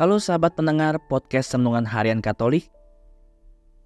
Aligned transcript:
Halo 0.00 0.16
sahabat 0.16 0.56
pendengar 0.56 0.96
podcast 1.12 1.52
Renungan 1.52 1.84
Harian 1.84 2.24
Katolik. 2.24 2.72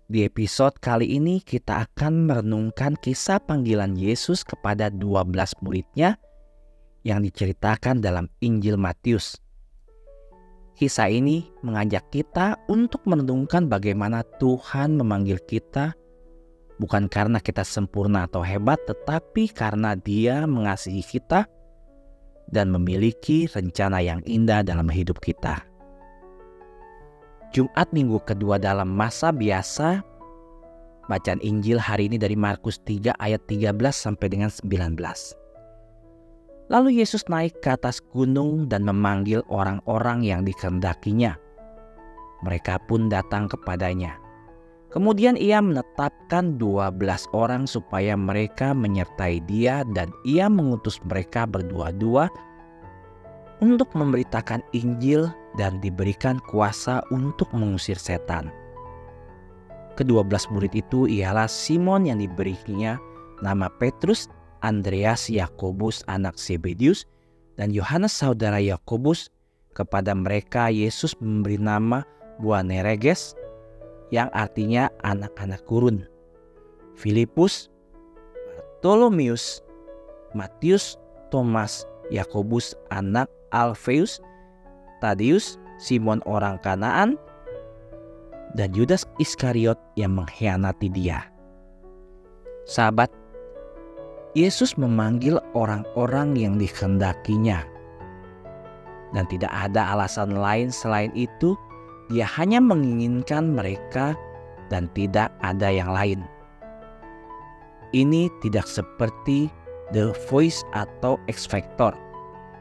Di 0.06 0.22
episode 0.22 0.78
kali 0.78 1.18
ini 1.18 1.42
kita 1.42 1.90
akan 1.90 2.30
merenungkan 2.30 2.94
kisah 2.94 3.42
panggilan 3.42 3.98
Yesus 3.98 4.46
kepada 4.46 4.94
12 4.94 5.34
muridnya 5.66 6.14
yang 7.02 7.18
diceritakan 7.18 7.98
dalam 7.98 8.30
Injil 8.38 8.78
Matius. 8.78 9.42
Kisah 10.78 11.10
ini 11.10 11.50
mengajak 11.66 12.06
kita 12.14 12.62
untuk 12.70 13.02
merenungkan 13.10 13.66
bagaimana 13.66 14.22
Tuhan 14.38 14.94
memanggil 14.94 15.42
kita 15.42 15.98
bukan 16.78 17.10
karena 17.10 17.42
kita 17.42 17.66
sempurna 17.66 18.30
atau 18.30 18.46
hebat, 18.46 18.78
tetapi 18.86 19.50
karena 19.50 19.98
Dia 19.98 20.46
mengasihi 20.46 21.02
kita 21.02 21.50
dan 22.54 22.70
memiliki 22.70 23.50
rencana 23.50 23.98
yang 23.98 24.22
indah 24.22 24.62
dalam 24.62 24.86
hidup 24.86 25.18
kita. 25.18 25.73
Jumat 27.54 27.86
minggu 27.94 28.18
kedua 28.26 28.58
dalam 28.58 28.90
masa 28.90 29.30
biasa, 29.30 30.02
bacaan 31.06 31.38
Injil 31.38 31.78
hari 31.78 32.10
ini 32.10 32.18
dari 32.18 32.34
Markus 32.34 32.82
3 32.82 33.14
ayat 33.22 33.46
13 33.46 33.70
sampai 33.94 34.26
dengan 34.26 34.50
19. 34.50 34.98
Lalu 36.66 36.98
Yesus 36.98 37.22
naik 37.30 37.62
ke 37.62 37.78
atas 37.78 38.02
gunung 38.10 38.66
dan 38.66 38.82
memanggil 38.82 39.46
orang-orang 39.46 40.26
yang 40.26 40.42
dikehendakinya. 40.42 41.38
Mereka 42.42 42.90
pun 42.90 43.06
datang 43.06 43.46
kepadanya. 43.46 44.18
Kemudian 44.90 45.38
ia 45.38 45.62
menetapkan 45.62 46.58
12 46.58 46.98
orang 47.38 47.70
supaya 47.70 48.18
mereka 48.18 48.74
menyertai 48.74 49.38
dia 49.46 49.86
dan 49.94 50.10
ia 50.26 50.50
mengutus 50.50 50.98
mereka 51.06 51.46
berdua-dua 51.46 52.26
untuk 53.62 53.94
memberitakan 53.94 54.58
Injil 54.74 55.30
dan 55.54 55.78
diberikan 55.78 56.42
kuasa 56.50 57.02
untuk 57.14 57.50
mengusir 57.54 57.98
setan. 57.98 58.50
Kedua 59.94 60.26
belas 60.26 60.50
murid 60.50 60.74
itu 60.74 61.06
ialah 61.06 61.46
Simon 61.46 62.10
yang 62.10 62.18
diberinya 62.18 62.98
nama 63.42 63.70
Petrus, 63.78 64.26
Andreas, 64.66 65.30
Yakobus 65.30 66.02
anak 66.10 66.34
Zebedius, 66.34 67.06
dan 67.54 67.70
Yohanes 67.70 68.14
saudara 68.14 68.58
Yakobus. 68.58 69.30
Kepada 69.74 70.14
mereka 70.14 70.70
Yesus 70.70 71.18
memberi 71.18 71.58
nama 71.58 72.06
Boanerges 72.38 73.34
yang 74.14 74.30
artinya 74.30 74.86
anak-anak 75.02 75.66
kurun. 75.66 76.06
Filipus, 76.94 77.66
Bartolomius, 78.54 79.66
Matius, 80.30 80.94
Thomas, 81.34 81.90
Yakobus 82.14 82.78
anak 82.94 83.26
Alfeus, 83.50 84.22
Tadius, 85.04 85.60
Simon 85.76 86.24
orang 86.24 86.56
Kanaan, 86.64 87.20
dan 88.56 88.72
Yudas 88.72 89.04
Iskariot 89.20 89.76
yang 90.00 90.16
mengkhianati 90.16 90.88
dia. 90.88 91.28
Sahabat, 92.64 93.12
Yesus 94.32 94.80
memanggil 94.80 95.36
orang-orang 95.52 96.32
yang 96.40 96.56
dikehendakinya. 96.56 97.68
Dan 99.12 99.28
tidak 99.28 99.52
ada 99.52 99.92
alasan 99.92 100.32
lain 100.40 100.72
selain 100.72 101.12
itu, 101.12 101.52
dia 102.08 102.24
hanya 102.24 102.64
menginginkan 102.64 103.52
mereka 103.52 104.16
dan 104.72 104.88
tidak 104.96 105.28
ada 105.44 105.68
yang 105.68 105.92
lain. 105.92 106.24
Ini 107.92 108.32
tidak 108.40 108.64
seperti 108.64 109.52
The 109.92 110.16
Voice 110.32 110.64
atau 110.72 111.20
X 111.28 111.44
Factor 111.46 111.94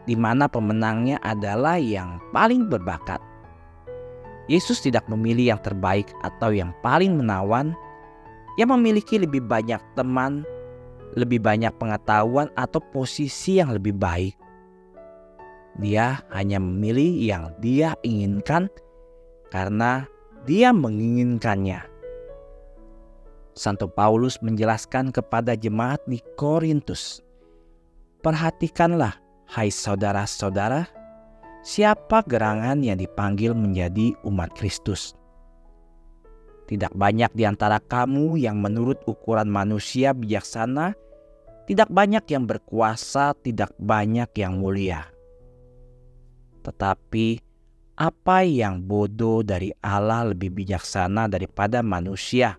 di 0.04 0.16
mana 0.20 0.52
pemenangnya 0.52 1.20
adalah 1.24 1.80
yang 1.80 2.20
paling 2.36 2.68
berbakat. 2.68 3.20
Yesus 4.52 4.84
tidak 4.84 5.08
memilih 5.08 5.56
yang 5.56 5.62
terbaik 5.64 6.12
atau 6.20 6.52
yang 6.52 6.76
paling 6.84 7.16
menawan, 7.16 7.72
yang 8.60 8.76
memiliki 8.76 9.16
lebih 9.16 9.40
banyak 9.40 9.80
teman, 9.96 10.44
lebih 11.16 11.40
banyak 11.40 11.72
pengetahuan, 11.80 12.52
atau 12.60 12.84
posisi 12.92 13.64
yang 13.64 13.72
lebih 13.72 13.96
baik. 13.96 14.36
Dia 15.80 16.22
hanya 16.36 16.60
memilih 16.60 17.18
yang 17.24 17.44
dia 17.64 17.96
inginkan 18.04 18.68
karena 19.50 20.06
dia 20.44 20.76
menginginkannya. 20.76 21.88
Santo 23.56 23.88
Paulus 23.88 24.42
menjelaskan 24.44 25.14
kepada 25.14 25.56
jemaat 25.56 26.02
di 26.10 26.20
Korintus, 26.36 27.24
"Perhatikanlah 28.20 29.23
Hai 29.54 29.70
saudara-saudara, 29.70 30.90
siapa 31.62 32.26
gerangan 32.26 32.82
yang 32.82 32.98
dipanggil 32.98 33.54
menjadi 33.54 34.18
umat 34.26 34.50
Kristus? 34.58 35.14
Tidak 36.66 36.90
banyak 36.98 37.30
di 37.38 37.46
antara 37.46 37.78
kamu 37.78 38.42
yang 38.42 38.58
menurut 38.58 39.06
ukuran 39.06 39.46
manusia 39.46 40.10
bijaksana, 40.18 40.98
tidak 41.70 41.86
banyak 41.94 42.26
yang 42.34 42.50
berkuasa, 42.50 43.38
tidak 43.46 43.70
banyak 43.78 44.26
yang 44.42 44.58
mulia. 44.58 45.06
Tetapi 46.66 47.38
apa 48.02 48.42
yang 48.50 48.82
bodoh 48.82 49.46
dari 49.46 49.70
Allah 49.86 50.34
lebih 50.34 50.50
bijaksana 50.50 51.30
daripada 51.30 51.86
manusia, 51.86 52.58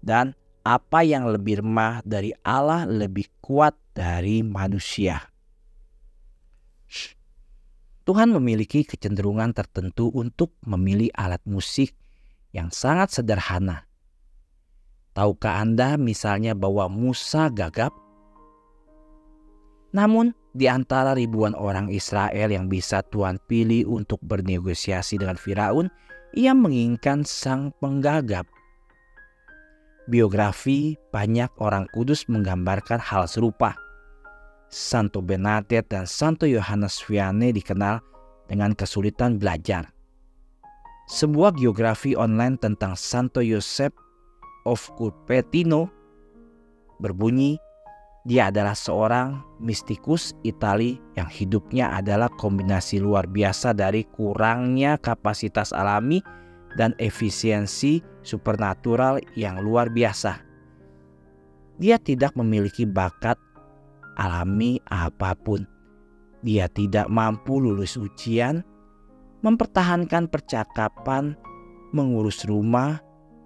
dan 0.00 0.32
apa 0.64 1.04
yang 1.04 1.28
lebih 1.28 1.60
remah 1.60 2.00
dari 2.00 2.32
Allah 2.48 2.88
lebih 2.88 3.28
kuat 3.44 3.76
dari 3.92 4.40
manusia. 4.40 5.20
Tuhan 8.08 8.32
memiliki 8.32 8.88
kecenderungan 8.88 9.52
tertentu 9.52 10.08
untuk 10.16 10.56
memilih 10.64 11.12
alat 11.12 11.44
musik 11.44 11.92
yang 12.56 12.72
sangat 12.72 13.12
sederhana. 13.12 13.84
Tahukah 15.12 15.60
Anda 15.60 16.00
misalnya 16.00 16.56
bahwa 16.56 16.88
Musa 16.88 17.52
gagap? 17.52 17.92
Namun, 19.92 20.36
di 20.52 20.68
antara 20.68 21.12
ribuan 21.12 21.52
orang 21.56 21.92
Israel 21.92 22.48
yang 22.48 22.68
bisa 22.72 23.04
Tuhan 23.08 23.40
pilih 23.48 23.88
untuk 23.88 24.20
bernegosiasi 24.24 25.20
dengan 25.20 25.36
Firaun, 25.36 25.92
ia 26.36 26.52
menginginkan 26.52 27.24
sang 27.24 27.72
penggagap. 27.80 28.44
Biografi 30.08 30.96
banyak 31.12 31.52
orang 31.60 31.84
kudus 31.92 32.24
menggambarkan 32.32 33.00
hal 33.00 33.28
serupa. 33.28 33.76
Santo 34.68 35.24
Bernadette 35.24 35.88
dan 35.88 36.04
Santo 36.04 36.44
Yohanes 36.44 37.00
Vianney 37.04 37.56
dikenal 37.56 38.04
dengan 38.48 38.76
kesulitan 38.76 39.40
belajar. 39.40 39.88
Sebuah 41.08 41.56
geografi 41.56 42.12
online 42.12 42.60
tentang 42.60 42.92
Santo 42.92 43.40
Yosef 43.40 43.92
of 44.68 44.84
Cupertino 45.00 45.88
berbunyi 47.00 47.56
dia 48.28 48.52
adalah 48.52 48.76
seorang 48.76 49.40
mistikus 49.56 50.36
Itali 50.44 51.00
yang 51.16 51.32
hidupnya 51.32 51.96
adalah 51.96 52.28
kombinasi 52.28 53.00
luar 53.00 53.24
biasa 53.24 53.72
dari 53.72 54.04
kurangnya 54.04 55.00
kapasitas 55.00 55.72
alami 55.72 56.20
dan 56.76 56.92
efisiensi 57.00 58.04
supernatural 58.20 59.24
yang 59.32 59.64
luar 59.64 59.88
biasa. 59.88 60.44
Dia 61.80 61.96
tidak 61.96 62.36
memiliki 62.36 62.84
bakat 62.84 63.40
alami 64.18 64.82
apa 64.90 65.32
pun. 65.38 65.64
Dia 66.42 66.66
tidak 66.66 67.06
mampu 67.06 67.58
lulus 67.62 67.94
ujian, 67.94 68.62
mempertahankan 69.42 70.26
percakapan, 70.26 71.38
mengurus 71.94 72.42
rumah, 72.46 72.98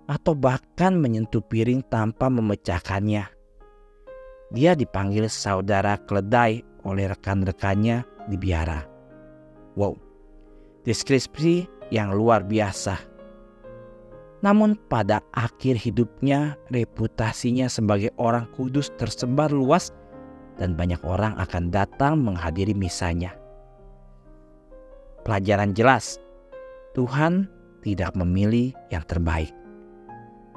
atau 0.09 0.37
bahkan 0.37 0.97
menyentuh 0.97 1.45
piring 1.45 1.85
tanpa 1.89 2.29
memecahkannya. 2.29 3.25
Dia 4.53 4.77
dipanggil 4.77 5.33
saudara 5.33 5.97
keledai 6.05 6.61
oleh 6.85 7.09
rekan-rekannya 7.09 8.05
di 8.29 8.37
biara. 8.37 8.85
Wow, 9.73 9.97
deskripsi 10.85 11.65
yang 11.89 12.13
luar 12.13 12.45
biasa. 12.45 13.01
Namun 14.43 14.75
pada 14.91 15.23
akhir 15.33 15.79
hidupnya 15.79 16.59
reputasinya 16.69 17.71
sebagai 17.71 18.11
orang 18.19 18.51
kudus 18.53 18.91
tersebar 18.99 19.55
luas 19.55 19.95
dan 20.61 20.77
banyak 20.77 21.01
orang 21.05 21.37
akan 21.41 21.73
datang 21.73 22.21
menghadiri 22.21 22.77
misanya. 22.77 23.33
Pelajaran 25.23 25.73
jelas, 25.73 26.19
Tuhan 26.99 27.47
tidak 27.87 28.13
memilih 28.19 28.75
yang 28.91 29.05
terbaik. 29.07 29.55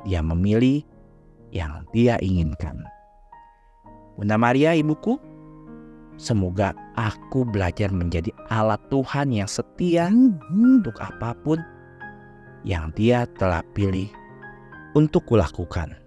Dia 0.05 0.21
memilih 0.21 0.85
yang 1.53 1.85
dia 1.93 2.19
inginkan. 2.21 2.81
Bunda 4.15 4.39
Maria, 4.39 4.73
ibuku, 4.75 5.19
semoga 6.15 6.71
aku 6.95 7.43
belajar 7.43 7.91
menjadi 7.91 8.31
alat 8.47 8.79
Tuhan 8.87 9.31
yang 9.31 9.49
setia 9.49 10.07
untuk 10.51 10.95
apa 11.03 11.35
pun 11.43 11.59
yang 12.65 12.89
dia 12.95 13.29
telah 13.37 13.61
pilih 13.75 14.09
untuk 14.97 15.27
kulakukan. 15.27 16.04